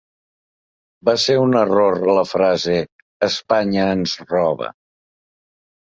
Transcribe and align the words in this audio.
Va 1.09 1.13
ser 1.23 1.35
un 1.41 1.53
error 1.59 1.99
la 2.19 2.25
frase 2.31 2.79
‘Espanya 3.31 3.87
ens 3.99 4.19
roba’. 4.35 4.75